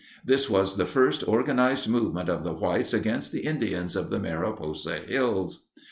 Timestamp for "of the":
2.27-2.53, 3.95-4.17